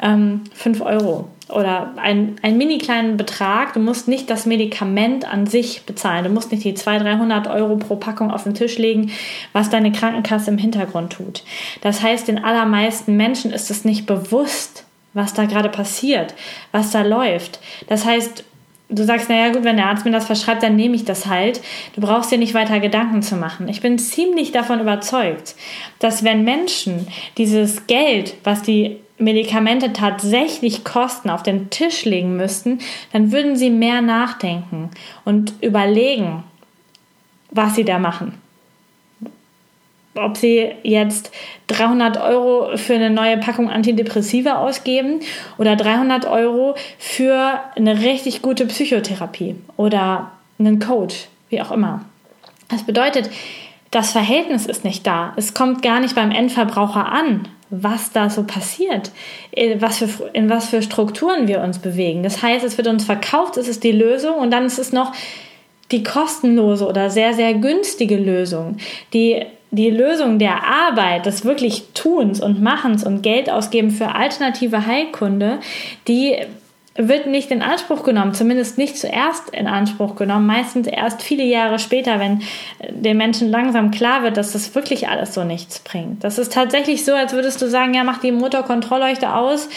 ähm, 0.01 0.43
5 0.55 0.83
Euro 0.83 1.29
oder 1.49 1.95
einen, 1.97 2.37
einen 2.43 2.59
mini 2.59 2.79
kleinen 2.79 3.17
Betrag. 3.17 3.73
Du 3.73 3.81
musst 3.81 4.09
nicht 4.09 4.29
das 4.29 4.45
Medikament 4.45 5.31
an 5.31 5.47
sich 5.47 5.83
bezahlen. 5.87 6.25
Du 6.25 6.31
musst 6.31 6.53
nicht 6.53 6.65
die 6.65 6.75
200, 6.75 7.19
300 7.19 7.47
Euro 7.49 7.77
pro 7.77 7.97
Packung 7.97 8.31
auf 8.31 8.45
den 8.45 8.55
Tisch 8.55 8.77
legen, 8.77 9.11
was 9.53 9.71
deine 9.71 9.93
Krankenkasse 9.93 10.51
im 10.51 10.59
Hintergrund 10.59 11.15
tut. 11.15 11.45
Das 11.81 12.03
heißt, 12.03 12.29
den 12.29 12.45
allermeisten 12.45 13.17
Menschen 13.17 13.51
ist 13.51 13.71
es 13.71 13.85
nicht 13.85 14.07
bewusst, 14.07 14.85
was 15.15 15.33
da 15.33 15.47
gerade 15.47 15.71
passiert, 15.71 16.35
was 16.71 16.91
da 16.91 17.03
läuft. 17.03 17.61
Das 17.89 18.05
heißt, 18.05 18.45
du 18.89 19.05
sagst, 19.05 19.29
naja 19.29 19.53
gut, 19.53 19.65
wenn 19.65 19.77
der 19.77 19.87
Arzt 19.87 20.05
mir 20.05 20.11
das 20.11 20.27
verschreibt, 20.27 20.63
dann 20.63 20.77
nehme 20.77 20.97
ich 20.97 21.05
das 21.05 21.27
halt. 21.27 21.61
Du 21.95 22.01
brauchst 22.01 22.31
dir 22.31 22.39
nicht 22.39 22.55
weiter 22.55 22.81
Gedanken 22.81 23.23
zu 23.23 23.37
machen. 23.37 23.69
Ich 23.69 23.81
bin 23.81 23.99
ziemlich 23.99 24.53
davon 24.53 24.81
überzeugt, 24.81 25.55
dass 25.99 26.25
wenn 26.25 26.45
Menschen 26.45 27.07
dieses 27.37 27.87
Geld, 27.87 28.35
was 28.45 28.63
die 28.63 28.99
Medikamente 29.19 29.93
tatsächlich 29.93 30.85
kosten, 30.85 31.29
auf 31.29 31.43
den 31.43 31.71
Tisch 31.71 32.05
legen 32.05 32.37
müssten, 32.37 32.79
dann 33.13 33.33
würden 33.33 33.57
sie 33.57 33.71
mehr 33.71 34.01
nachdenken 34.01 34.91
und 35.25 35.55
überlegen, 35.61 36.45
was 37.51 37.75
sie 37.75 37.85
da 37.85 37.99
machen 37.99 38.35
ob 40.15 40.37
sie 40.37 40.73
jetzt 40.83 41.31
300 41.69 42.21
Euro 42.21 42.77
für 42.77 42.95
eine 42.95 43.11
neue 43.11 43.39
Packung 43.39 43.71
Antidepressiva 43.71 44.57
ausgeben 44.57 45.21
oder 45.59 45.77
300 45.77 46.27
Euro 46.27 46.75
für 46.99 47.61
eine 47.77 48.01
richtig 48.01 48.43
gute 48.43 48.67
Psychotherapie 48.67 49.57
oder 49.77 50.33
einen 50.59 50.79
Coach, 50.81 51.29
wie 51.51 51.61
auch 51.63 51.71
immer. 51.71 52.05
Das 52.69 52.85
bedeutet, 52.85 53.31
das 53.91 54.13
Verhältnis 54.13 54.67
ist 54.67 54.85
nicht 54.85 55.07
da. 55.07 55.33
Es 55.37 55.55
kommt 55.55 55.83
gar 55.83 56.01
nicht 56.01 56.15
beim 56.15 56.31
Endverbraucher 56.31 57.07
an, 57.11 57.49
was 57.71 58.13
da 58.13 58.31
so 58.31 58.45
passiert, 58.45 59.13
in 59.51 59.81
was, 59.81 59.99
für, 59.99 60.31
in 60.33 60.51
was 60.51 60.69
für 60.69 60.83
Strukturen 60.83 61.49
wir 61.49 61.61
uns 61.61 61.79
bewegen. 61.79 62.23
Das 62.23 62.43
heißt, 62.43 62.65
es 62.65 62.77
wird 62.77 62.89
uns 62.89 63.05
verkauft, 63.05 63.57
es 63.57 63.69
ist 63.69 63.85
die 63.85 63.93
Lösung 63.93 64.37
und 64.37 64.51
dann 64.51 64.67
ist 64.67 64.79
es 64.79 64.93
noch 64.93 65.13
die 65.91 66.03
kostenlose 66.03 66.87
oder 66.87 67.09
sehr, 67.09 67.33
sehr 67.33 67.55
günstige 67.55 68.17
Lösung, 68.17 68.77
die 69.15 69.47
die 69.71 69.91
Lösung 69.91 70.39
der 70.39 70.65
Arbeit, 70.65 71.27
des 71.27 71.45
wirklich 71.45 71.85
Tuns 71.95 72.41
und 72.41 72.63
Machens 72.63 73.05
und 73.05 73.23
Geld 73.23 73.51
ausgeben 73.51 73.91
für 73.91 74.15
alternative 74.15 74.87
Heilkunde, 74.87 75.59
die 76.07 76.37
wird 77.01 77.29
nicht 77.29 77.53
in 77.53 77.63
Anspruch 77.63 78.03
genommen, 78.03 78.35
zumindest 78.35 78.77
nicht 78.77 78.99
zuerst 78.99 79.51
in 79.51 79.69
Anspruch 79.69 80.17
genommen, 80.17 80.47
meistens 80.47 80.89
erst 80.89 81.23
viele 81.23 81.45
Jahre 81.45 81.79
später, 81.79 82.19
wenn 82.19 82.43
den 82.91 83.17
Menschen 83.17 83.51
langsam 83.51 83.93
klar 83.93 84.25
wird, 84.25 84.37
dass 84.37 84.53
das 84.53 84.75
wirklich 84.75 85.09
alles 85.09 85.33
so 85.33 85.45
nichts 85.45 85.79
bringt. 85.79 86.25
Das 86.25 86.39
ist 86.39 86.53
tatsächlich 86.53 87.05
so, 87.05 87.15
als 87.15 87.33
würdest 87.33 87.63
du 87.63 87.69
sagen, 87.69 87.95
ja, 87.95 88.03
mach 88.03 88.19
die 88.19 88.33
Motorkontrollleuchte 88.33 89.33
aus, 89.33 89.69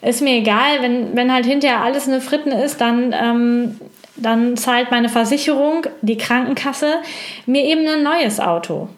ist 0.00 0.22
mir 0.22 0.34
egal, 0.34 0.80
wenn, 0.80 1.16
wenn 1.16 1.32
halt 1.32 1.44
hinterher 1.44 1.82
alles 1.82 2.06
eine 2.06 2.20
Fritten 2.20 2.52
ist, 2.52 2.80
dann 2.80 3.12
ähm, 3.20 3.80
dann 4.20 4.56
zahlt 4.56 4.90
meine 4.90 5.08
Versicherung, 5.08 5.86
die 6.02 6.18
Krankenkasse, 6.18 6.96
mir 7.46 7.64
eben 7.64 7.86
ein 7.88 8.02
neues 8.02 8.38
Auto. 8.38 8.88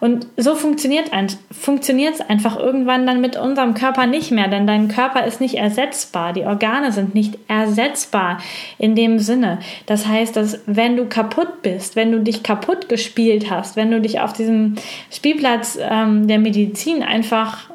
Und 0.00 0.26
so 0.36 0.54
funktioniert 0.54 1.10
es 1.12 2.20
einfach 2.20 2.58
irgendwann 2.58 3.06
dann 3.06 3.20
mit 3.20 3.36
unserem 3.36 3.74
Körper 3.74 4.06
nicht 4.06 4.30
mehr, 4.30 4.48
denn 4.48 4.66
dein 4.66 4.88
Körper 4.88 5.24
ist 5.24 5.40
nicht 5.40 5.54
ersetzbar, 5.54 6.32
die 6.32 6.44
Organe 6.44 6.92
sind 6.92 7.14
nicht 7.14 7.38
ersetzbar 7.48 8.38
in 8.78 8.94
dem 8.94 9.18
Sinne. 9.18 9.58
Das 9.86 10.06
heißt, 10.06 10.36
dass 10.36 10.60
wenn 10.66 10.96
du 10.96 11.06
kaputt 11.06 11.62
bist, 11.62 11.96
wenn 11.96 12.12
du 12.12 12.20
dich 12.20 12.42
kaputt 12.42 12.88
gespielt 12.88 13.50
hast, 13.50 13.76
wenn 13.76 13.90
du 13.90 14.00
dich 14.00 14.20
auf 14.20 14.32
diesem 14.32 14.76
Spielplatz 15.10 15.78
ähm, 15.80 16.26
der 16.26 16.38
Medizin 16.38 17.02
einfach 17.02 17.70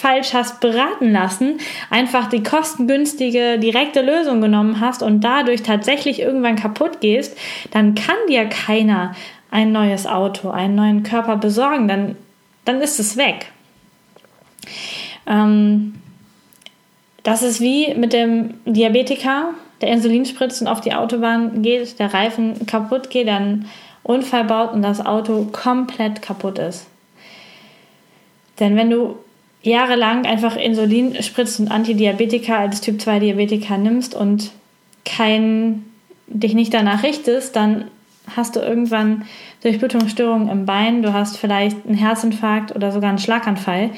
falsch 0.00 0.32
hast 0.32 0.60
beraten 0.60 1.12
lassen, 1.12 1.58
einfach 1.90 2.28
die 2.28 2.42
kostengünstige, 2.42 3.58
direkte 3.58 4.00
Lösung 4.00 4.40
genommen 4.40 4.80
hast 4.80 5.02
und 5.02 5.20
dadurch 5.20 5.62
tatsächlich 5.62 6.20
irgendwann 6.20 6.56
kaputt 6.56 7.00
gehst, 7.00 7.36
dann 7.70 7.94
kann 7.94 8.16
dir 8.28 8.46
keiner 8.46 9.14
ein 9.50 9.72
neues 9.72 10.06
Auto, 10.06 10.50
einen 10.50 10.74
neuen 10.74 11.02
Körper 11.02 11.36
besorgen, 11.36 11.88
dann, 11.88 12.16
dann 12.64 12.80
ist 12.80 13.00
es 13.00 13.16
weg. 13.16 13.52
Ähm, 15.26 15.94
das 17.22 17.42
ist 17.42 17.60
wie 17.60 17.94
mit 17.94 18.12
dem 18.12 18.54
Diabetiker, 18.64 19.50
der 19.80 19.90
Insulin 19.90 20.26
spritzt 20.26 20.60
und 20.60 20.68
auf 20.68 20.80
die 20.80 20.94
Autobahn 20.94 21.62
geht, 21.62 21.98
der 21.98 22.12
Reifen 22.12 22.66
kaputt 22.66 23.10
geht, 23.10 23.28
dann 23.28 23.66
Unfall 24.02 24.44
baut 24.44 24.72
und 24.72 24.82
das 24.82 25.04
Auto 25.04 25.46
komplett 25.52 26.22
kaputt 26.22 26.58
ist. 26.58 26.86
Denn 28.58 28.76
wenn 28.76 28.90
du 28.90 29.16
jahrelang 29.62 30.26
einfach 30.26 30.56
Insulin 30.56 31.22
spritzt 31.22 31.60
und 31.60 31.70
Antidiabetika 31.70 32.58
als 32.58 32.80
Typ 32.80 33.00
2 33.00 33.20
Diabetiker 33.20 33.78
nimmst 33.78 34.14
und 34.14 34.50
kein, 35.04 35.84
dich 36.26 36.54
nicht 36.54 36.72
danach 36.72 37.02
richtest, 37.02 37.56
dann 37.56 37.86
hast 38.36 38.56
du 38.56 38.60
irgendwann 38.60 39.24
Durchblutungsstörungen 39.62 40.48
im 40.48 40.66
Bein, 40.66 41.02
du 41.02 41.12
hast 41.12 41.36
vielleicht 41.36 41.86
einen 41.86 41.96
Herzinfarkt 41.96 42.74
oder 42.74 42.92
sogar 42.92 43.10
einen 43.10 43.18
Schlaganfall 43.18 43.90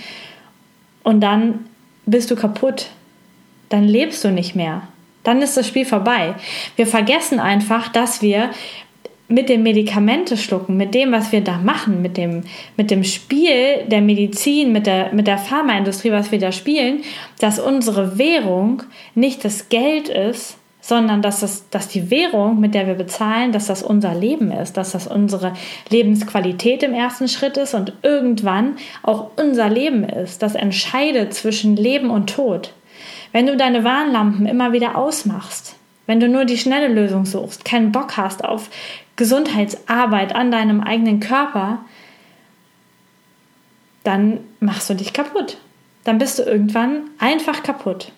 und 1.03 1.21
dann 1.21 1.67
bist 2.07 2.31
du 2.31 2.37
kaputt. 2.37 2.89
Dann 3.69 3.85
lebst 3.85 4.23
du 4.25 4.31
nicht 4.31 4.55
mehr. 4.55 4.83
Dann 5.23 5.41
ist 5.41 5.57
das 5.57 5.69
Spiel 5.69 5.85
vorbei. 5.85 6.35
Wir 6.77 6.87
vergessen 6.87 7.39
einfach, 7.39 7.89
dass 7.89 8.23
wir 8.23 8.51
mit 9.29 9.49
dem 9.49 9.63
Medikamente 9.63 10.37
schlucken, 10.37 10.77
mit 10.77 10.95
dem, 10.95 11.13
was 11.13 11.33
wir 11.33 11.41
da 11.41 11.57
machen, 11.57 12.03
mit 12.03 12.17
dem, 12.17 12.43
mit 12.77 12.91
dem 12.91 13.03
Spiel 13.03 13.85
der 13.87 14.03
Medizin, 14.03 14.73
mit 14.73 14.87
der, 14.87 15.13
mit 15.15 15.27
der 15.27 15.39
Pharmaindustrie, 15.39 16.13
was 16.13 16.33
wir 16.33 16.39
da 16.39 16.53
spielen, 16.53 17.03
dass 17.41 17.59
unsere 17.59 18.19
Währung 18.19 18.83
nicht 19.15 19.45
das 19.45 19.71
Geld 19.71 20.09
ist, 20.11 20.59
sondern 20.83 21.23
dass, 21.23 21.41
das, 21.41 21.71
dass 21.71 21.87
die 21.87 22.11
Währung, 22.11 22.59
mit 22.59 22.75
der 22.75 22.89
wir 22.89 22.95
bezahlen, 22.95 23.53
dass 23.53 23.69
das 23.69 23.85
unser 23.85 24.15
Leben 24.15 24.51
ist, 24.51 24.77
dass 24.77 24.91
das 24.91 25.07
unsere 25.07 25.55
Lebensqualität 25.89 26.83
im 26.83 26.93
ersten 26.93 27.29
Schritt 27.29 27.57
ist 27.57 27.73
und 27.73 27.93
irgendwann 28.03 28.77
auch 29.05 29.31
unser 29.37 29.71
Leben 29.71 30.03
ist, 30.03 30.43
das 30.43 30.57
entscheidet 30.57 31.33
zwischen 31.35 31.77
Leben 31.77 32.11
und 32.11 32.35
Tod. 32.35 32.75
Wenn 33.31 33.47
du 33.47 33.57
deine 33.57 33.85
Warnlampen 33.85 34.45
immer 34.45 34.73
wieder 34.73 34.99
ausmachst, 34.99 35.77
wenn 36.07 36.19
du 36.19 36.29
nur 36.29 36.45
die 36.45 36.59
schnelle 36.59 36.89
Lösung 36.89 37.27
suchst, 37.27 37.65
keinen 37.65 37.93
Bock 37.93 38.17
hast 38.17 38.45
auf 38.45 38.69
Gesundheitsarbeit 39.15 40.35
an 40.35 40.51
deinem 40.51 40.81
eigenen 40.81 41.21
Körper, 41.21 41.79
dann 44.03 44.41
machst 44.59 44.91
du 44.91 44.95
dich 44.95 45.13
kaputt. 45.13 45.59
Dann 46.03 46.19
bist 46.19 46.41
du 46.41 46.43
irgendwann 46.43 47.03
einfach 47.21 47.63
kaputt. 47.63 48.11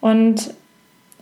Und 0.00 0.54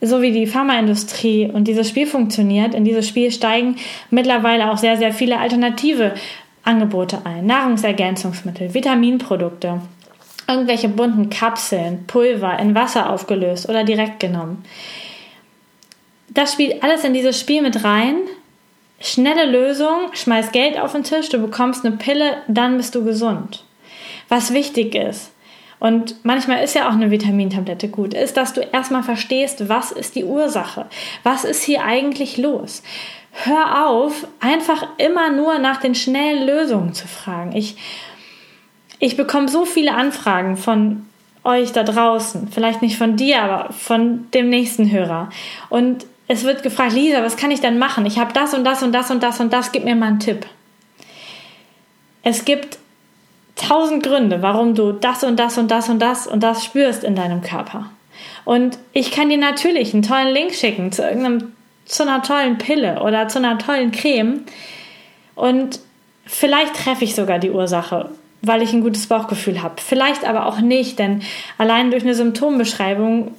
so 0.02 0.21
wie 0.21 0.32
die 0.32 0.47
Pharmaindustrie 0.47 1.49
und 1.50 1.68
dieses 1.68 1.88
Spiel 1.88 2.06
funktioniert, 2.06 2.75
in 2.75 2.85
dieses 2.85 3.06
Spiel 3.06 3.30
steigen 3.30 3.76
mittlerweile 4.11 4.71
auch 4.71 4.76
sehr, 4.76 4.97
sehr 4.97 5.12
viele 5.12 5.38
alternative 5.38 6.14
Angebote 6.64 7.25
ein. 7.25 7.47
Nahrungsergänzungsmittel, 7.47 8.75
Vitaminprodukte, 8.75 9.80
irgendwelche 10.49 10.88
bunten 10.88 11.30
Kapseln, 11.30 12.04
Pulver 12.06 12.59
in 12.59 12.75
Wasser 12.75 13.11
aufgelöst 13.11 13.68
oder 13.68 13.85
direkt 13.85 14.18
genommen. 14.18 14.64
Das 16.30 16.52
spielt 16.52 16.82
alles 16.82 17.04
in 17.04 17.14
dieses 17.14 17.38
Spiel 17.38 17.62
mit 17.62 17.85
rein. 17.85 18.16
Schnelle 19.00 19.44
Lösung, 19.44 20.12
schmeiß 20.12 20.50
Geld 20.50 20.80
auf 20.80 20.92
den 20.92 21.04
Tisch, 21.04 21.28
du 21.28 21.38
bekommst 21.38 21.85
eine 21.85 21.97
Pille, 21.97 22.38
dann 22.49 22.76
bist 22.76 22.94
du 22.94 23.04
gesund. 23.04 23.64
Was 24.28 24.52
wichtig 24.52 24.94
ist, 24.94 25.32
und 25.83 26.25
manchmal 26.25 26.62
ist 26.62 26.77
ja 26.77 26.89
auch 26.89 26.93
eine 26.93 27.11
Vitamintablette 27.11 27.89
gut, 27.89 28.15
ist, 28.15 28.37
dass 28.37 28.53
du 28.53 28.61
erstmal 28.61 29.03
verstehst, 29.03 29.69
was 29.69 29.91
ist 29.91 30.15
die 30.15 30.23
Ursache? 30.23 30.87
Was 31.25 31.43
ist 31.43 31.65
hier 31.65 31.83
eigentlich 31.83 32.37
los? 32.37 32.85
Hör 33.33 33.89
auf, 33.89 34.29
einfach 34.39 34.87
immer 34.99 35.33
nur 35.33 35.59
nach 35.59 35.79
den 35.79 35.97
schnellen 35.97 36.47
Lösungen 36.47 36.95
zu 36.95 37.09
fragen. 37.09 37.57
Ich, 37.57 37.75
ich 39.01 39.17
bekomme 39.17 39.49
so 39.49 39.65
viele 39.65 39.95
Anfragen 39.95 40.57
von 40.57 41.05
euch 41.43 41.73
da 41.73 41.83
draußen, 41.83 42.47
vielleicht 42.53 42.81
nicht 42.81 42.97
von 42.97 43.17
dir, 43.17 43.43
aber 43.43 43.73
von 43.73 44.31
dem 44.31 44.51
nächsten 44.51 44.89
Hörer. 44.93 45.31
Und 45.69 46.07
es 46.29 46.45
wird 46.45 46.62
gefragt, 46.62 46.93
Lisa, 46.93 47.25
was 47.25 47.37
kann 47.37 47.51
ich 47.51 47.61
denn 47.61 47.81
machen? 47.81 48.07
Ich 48.07 48.21
habe 48.21 48.33
das 48.33 48.55
und 48.55 48.62
das 48.62 48.85
und 48.85 48.93
das 48.93 49.11
und 49.11 49.21
das 49.21 49.41
und 49.41 49.53
das, 49.53 49.73
gib 49.73 49.83
mir 49.83 49.97
mal 49.97 50.07
einen 50.07 50.21
Tipp. 50.21 50.47
Es 52.23 52.45
gibt 52.45 52.79
tausend 53.66 54.02
Gründe, 54.02 54.42
warum 54.42 54.75
du 54.75 54.92
das 54.92 55.25
und 55.25 55.38
das 55.38 55.59
und 55.59 55.71
das 55.71 55.88
und 55.88 56.00
das 56.00 56.26
und 56.26 56.42
das 56.42 56.64
spürst 56.64 57.04
in 57.04 57.14
deinem 57.14 57.42
Körper. 57.42 57.90
Und 58.45 58.78
ich 58.92 59.11
kann 59.11 59.28
dir 59.28 59.38
natürlich 59.38 59.95
einen 59.95 60.02
tollen 60.02 60.33
Link 60.33 60.54
schicken 60.54 60.92
zu 60.92 61.02
irgendeinem, 61.02 61.52
zu 61.85 62.02
einer 62.02 62.23
tollen 62.23 62.59
Pille 62.59 63.02
oder 63.02 63.28
zu 63.28 63.38
einer 63.38 63.59
tollen 63.59 63.92
Creme. 63.92 64.45
Und 65.35 65.81
vielleicht 66.26 66.75
treffe 66.75 67.04
ich 67.04 67.14
sogar 67.14 67.38
die 67.38 67.50
Ursache, 67.50 68.11
weil 68.42 68.62
ich 68.62 68.73
ein 68.73 68.83
gutes 68.83 69.07
Bauchgefühl 69.07 69.62
habe. 69.62 69.75
Vielleicht 69.81 70.25
aber 70.25 70.47
auch 70.47 70.61
nicht, 70.61 70.99
denn 70.99 71.23
allein 71.59 71.90
durch 71.90 72.02
eine 72.02 72.14
Symptombeschreibung 72.14 73.35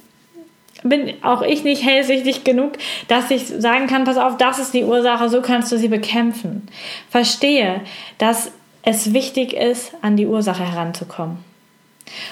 bin 0.82 1.14
auch 1.22 1.42
ich 1.42 1.64
nicht 1.64 1.82
hellsichtig 1.82 2.44
genug, 2.44 2.72
dass 3.08 3.30
ich 3.30 3.46
sagen 3.46 3.86
kann, 3.86 4.04
pass 4.04 4.18
auf, 4.18 4.36
das 4.36 4.58
ist 4.58 4.74
die 4.74 4.84
Ursache, 4.84 5.30
so 5.30 5.40
kannst 5.40 5.72
du 5.72 5.78
sie 5.78 5.88
bekämpfen. 5.88 6.68
Verstehe, 7.08 7.80
dass 8.18 8.52
es 8.84 9.12
wichtig 9.12 9.52
ist, 9.52 9.92
an 10.02 10.16
die 10.16 10.26
Ursache 10.26 10.68
heranzukommen. 10.68 11.38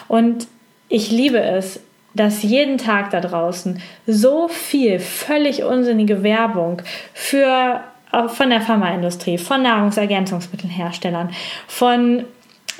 Und 0.08 0.46
ich 0.88 1.10
liebe 1.10 1.40
es, 1.40 1.80
dass 2.14 2.42
jeden 2.42 2.76
Tag 2.76 3.10
da 3.10 3.20
draußen 3.20 3.80
so 4.06 4.48
viel 4.48 5.00
völlig 5.00 5.64
unsinnige 5.64 6.22
Werbung 6.22 6.82
für 7.14 7.82
äh, 8.12 8.28
von 8.28 8.50
der 8.50 8.60
Pharmaindustrie, 8.60 9.38
von 9.38 9.62
Nahrungsergänzungsmittelherstellern, 9.62 11.30
von 11.66 12.24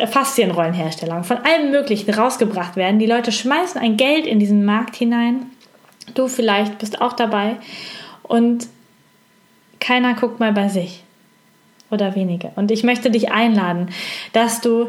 Faszienrollenherstellern, 0.07 1.25
von 1.25 1.39
allem 1.39 1.71
Möglichen 1.71 2.13
rausgebracht 2.13 2.77
werden. 2.77 2.99
Die 2.99 3.07
Leute 3.07 3.33
schmeißen 3.33 3.81
ein 3.81 3.97
Geld 3.97 4.27
in 4.27 4.39
diesen 4.39 4.65
Markt 4.65 4.97
hinein. 4.97 5.47
Du 6.15 6.29
vielleicht 6.29 6.79
bist 6.79 7.01
auch 7.01 7.13
dabei. 7.13 7.57
Und 8.23 8.69
keiner 9.81 10.15
guckt 10.15 10.41
mal 10.41 10.53
bei 10.53 10.69
sich. 10.69 11.03
Oder 11.93 12.17
wenige. 12.17 12.51
Und 12.57 12.71
ich 12.71 12.83
möchte 12.85 13.11
dich 13.11 13.31
einladen, 13.31 13.91
dass 14.33 14.63
du 14.63 14.89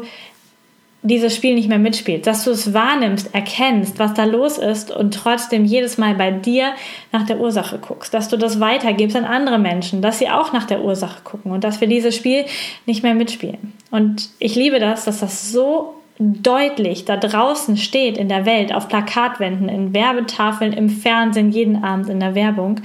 dieses 1.02 1.36
Spiel 1.36 1.54
nicht 1.54 1.68
mehr 1.68 1.78
mitspielst, 1.78 2.26
dass 2.26 2.44
du 2.44 2.50
es 2.50 2.72
wahrnimmst, 2.72 3.34
erkennst, 3.34 3.98
was 3.98 4.14
da 4.14 4.24
los 4.24 4.56
ist 4.56 4.90
und 4.90 5.12
trotzdem 5.12 5.66
jedes 5.66 5.98
Mal 5.98 6.14
bei 6.14 6.30
dir 6.30 6.72
nach 7.12 7.26
der 7.26 7.40
Ursache 7.40 7.78
guckst, 7.78 8.14
dass 8.14 8.30
du 8.30 8.38
das 8.38 8.58
weitergibst 8.58 9.14
an 9.14 9.26
andere 9.26 9.58
Menschen, 9.58 10.00
dass 10.00 10.18
sie 10.18 10.30
auch 10.30 10.54
nach 10.54 10.64
der 10.64 10.82
Ursache 10.82 11.20
gucken 11.22 11.52
und 11.52 11.62
dass 11.62 11.82
wir 11.82 11.88
dieses 11.88 12.16
Spiel 12.16 12.46
nicht 12.86 13.02
mehr 13.02 13.14
mitspielen. 13.14 13.74
Und 13.90 14.30
ich 14.38 14.54
liebe 14.54 14.80
das, 14.80 15.04
dass 15.04 15.20
das 15.20 15.52
so 15.52 15.94
deutlich 16.18 17.04
da 17.04 17.16
draußen 17.16 17.76
steht 17.76 18.16
in 18.16 18.28
der 18.28 18.46
Welt, 18.46 18.72
auf 18.72 18.88
Plakatwänden, 18.88 19.68
in 19.68 19.92
Werbetafeln, 19.92 20.72
im 20.72 20.88
Fernsehen, 20.88 21.50
jeden 21.50 21.82
Abend 21.82 22.08
in 22.08 22.20
der 22.20 22.34
Werbung. 22.34 22.80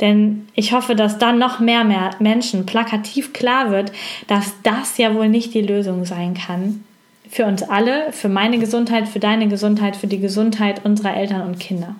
Denn 0.00 0.48
ich 0.54 0.72
hoffe, 0.72 0.96
dass 0.96 1.18
dann 1.18 1.38
noch 1.38 1.60
mehr, 1.60 1.84
mehr 1.84 2.10
Menschen 2.18 2.64
plakativ 2.64 3.32
klar 3.32 3.70
wird, 3.70 3.92
dass 4.26 4.54
das 4.62 4.96
ja 4.96 5.14
wohl 5.14 5.28
nicht 5.28 5.52
die 5.54 5.60
Lösung 5.60 6.04
sein 6.06 6.34
kann, 6.34 6.84
für 7.28 7.44
uns 7.44 7.62
alle, 7.62 8.10
für 8.12 8.28
meine 8.28 8.58
Gesundheit, 8.58 9.06
für 9.06 9.20
deine 9.20 9.48
Gesundheit, 9.48 9.94
für 9.94 10.06
die 10.06 10.20
Gesundheit 10.20 10.84
unserer 10.84 11.14
Eltern 11.14 11.42
und 11.42 11.60
Kinder. 11.60 11.94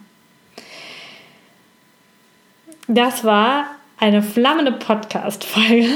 Das 2.88 3.24
war 3.24 3.66
eine 4.02 4.20
flammende 4.20 4.72
Podcast-Folge 4.72 5.86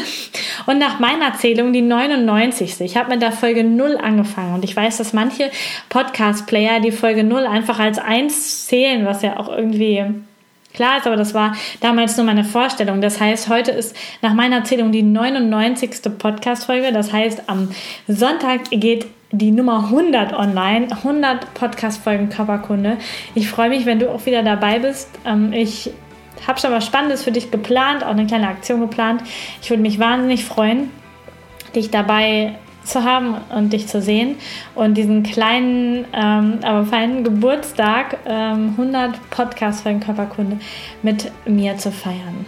und 0.67 0.79
nach 0.79 1.01
meiner 1.01 1.27
Erzählung 1.27 1.73
die 1.73 1.83
99. 1.83 2.81
Ich 2.81 2.97
habe 2.97 3.11
mit 3.11 3.21
der 3.21 3.33
Folge 3.33 3.65
0 3.65 3.97
angefangen 3.97 4.55
und 4.55 4.65
ich 4.65 4.77
weiß, 4.77 4.99
dass 4.99 5.13
manche 5.13 5.51
Podcast-Player 5.89 6.79
die 6.79 6.93
Folge 6.93 7.25
0 7.25 7.47
einfach 7.47 7.81
als 7.81 7.99
1 7.99 8.67
zählen, 8.69 9.05
was 9.05 9.23
ja 9.23 9.41
auch 9.41 9.49
irgendwie 9.49 10.05
klar 10.73 10.99
ist, 10.99 11.07
aber 11.09 11.17
das 11.17 11.35
war 11.35 11.57
damals 11.81 12.17
nur 12.17 12.27
meine 12.27 12.45
Vorstellung. 12.45 13.01
Das 13.01 13.21
heißt, 13.21 13.49
heute 13.49 13.73
ist 13.73 13.97
nach 14.23 14.35
meiner 14.35 14.59
Erzählung 14.59 14.93
die 14.93 15.03
99. 15.03 15.91
Podcast-Folge. 16.17 16.93
Das 16.93 17.13
heißt, 17.13 17.49
am 17.49 17.71
Sonntag 18.07 18.71
geht 18.71 19.07
die 19.33 19.51
Nummer 19.51 19.87
100 19.87 20.33
online, 20.33 20.93
100 20.93 21.55
Podcast-Folgen 21.55 22.29
Körperkunde. 22.29 22.99
Ich 23.35 23.49
freue 23.49 23.71
mich, 23.71 23.85
wenn 23.85 23.99
du 23.99 24.11
auch 24.11 24.27
wieder 24.27 24.45
dabei 24.45 24.79
bist. 24.79 25.09
Ähm, 25.25 25.53
ich 25.53 25.91
habe 26.47 26.61
schon 26.61 26.73
was 26.73 26.87
Spannendes 26.87 27.23
für 27.23 27.33
dich 27.33 27.51
geplant, 27.51 28.05
auch 28.05 28.11
eine 28.11 28.27
kleine 28.27 28.49
Aktion 28.49 28.81
geplant. 28.81 29.23
Ich 29.63 29.71
würde 29.71 29.83
mich 29.83 29.99
wahnsinnig 29.99 30.45
freuen, 30.45 30.91
dich 31.75 31.91
dabei 31.91 32.55
zu 32.87 33.05
haben 33.05 33.35
und 33.55 33.73
dich 33.73 33.89
zu 33.89 34.01
sehen 34.01 34.37
und 34.75 34.95
diesen 34.95 35.23
kleinen, 35.23 36.05
ähm, 36.13 36.61
aber 36.63 36.85
feinen 36.87 37.25
Geburtstag, 37.25 38.19
ähm, 38.27 38.75
100 38.77 39.31
Podcast-Folgen 39.31 40.01
Körperkunde 40.01 40.59
mit 41.03 41.31
mir 41.47 41.77
zu 41.77 41.91
feiern. 41.91 42.47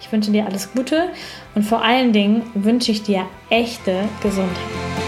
Ich 0.00 0.10
wünsche 0.10 0.32
dir 0.32 0.44
alles 0.46 0.72
Gute 0.72 1.10
und 1.54 1.62
vor 1.62 1.82
allen 1.82 2.12
Dingen 2.12 2.42
wünsche 2.54 2.90
ich 2.90 3.02
dir 3.02 3.26
echte 3.48 4.08
Gesundheit. 4.22 5.01